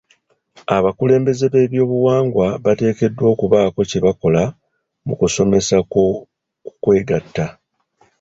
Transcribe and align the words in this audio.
Abakulembeze 0.77 1.45
b'ebyobuwangwa 1.53 2.47
bateekeddwa 2.63 3.25
okubaako 3.33 3.79
kye 3.89 3.99
bakola 4.05 4.43
mu 5.05 5.13
kusomesa 5.19 5.75
ku 5.91 6.03
kwegatta. 6.83 7.45